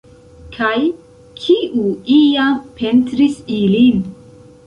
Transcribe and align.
Kaj 0.53 0.77
kiu 1.43 1.83
iam 2.17 2.57
pentris 2.79 3.37
ilin? 3.61 4.03